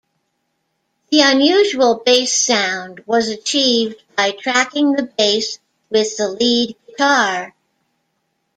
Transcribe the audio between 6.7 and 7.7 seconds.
guitar.